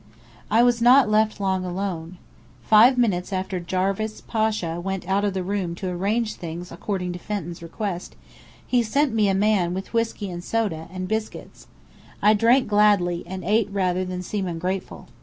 [0.49, 2.17] I was not left long alone.
[2.63, 7.19] Five minutes after Jarvis Pasha went out of the room to "arrange things" according to
[7.19, 8.15] Fenton's request,
[8.65, 11.67] he sent me a man with whiskey and soda, and biscuits.
[12.19, 15.07] I drank gladly, and ate rather than seem ungrateful.